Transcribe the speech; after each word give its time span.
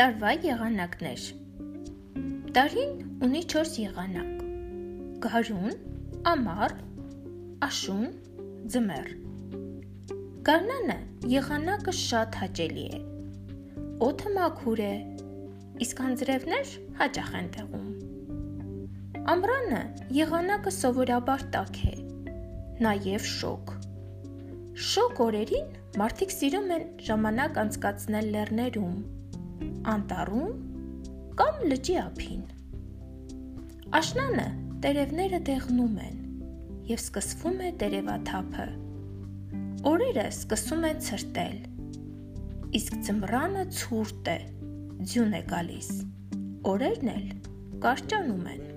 Տարվա 0.00 0.30
եղանակներ 0.40 1.22
Տարին 2.56 2.92
ունի 3.26 3.40
4 3.52 3.72
եղանակ. 3.82 4.38
գարուն, 5.26 5.74
ամառ, 6.30 6.74
աշուն, 7.66 8.06
ձմեռ։ 8.76 9.10
Գարնանը 10.48 10.96
եղանակը 11.34 11.94
շատ 11.98 12.40
հաճելի 12.44 12.86
է։ 12.96 13.02
Օդը 14.08 14.34
մաքուր 14.38 14.82
է, 14.86 14.94
իսկ 15.84 16.02
անձրևներ 16.06 16.74
հաճախ 17.04 17.30
են 17.42 17.52
տեղում։ 17.60 17.86
Ամռանը 19.36 19.84
եղանակը 20.22 20.76
սովորաբար 20.80 21.48
տաք 21.60 21.80
է, 21.92 21.96
նաև 22.88 23.30
շոգ։ 23.36 23.78
Շոգ 24.90 25.24
օրերին 25.28 25.72
մարդիկ 26.00 26.36
սիրում 26.40 26.76
են 26.80 26.92
ժամանակ 27.12 27.64
անցկացնել 27.68 28.36
լեռներում, 28.40 29.00
անտառում 29.94 30.52
կամ 31.40 31.60
լճի 31.72 31.96
ափին։ 32.00 32.42
Աշնանը 34.00 34.46
տերևները 34.84 35.40
դեղնում 35.50 35.98
են 36.06 36.18
եւ 36.90 37.02
սկսվում 37.04 37.60
է 37.66 37.70
տերևաթափը։ 37.82 38.66
Օրերը 39.90 40.26
սկսում 40.30 40.86
են 40.90 41.04
ցրտել։ 41.06 41.58
Իսկ 42.80 42.98
ձմռանը 43.08 43.64
ցուրտ 43.80 44.30
է, 44.34 44.38
ձյուն 45.10 45.38
է 45.40 45.42
գալիս։ 45.54 45.90
Օրերն 46.70 47.12
էլ 47.14 47.30
կարճանում 47.84 48.46
են։ 48.54 48.69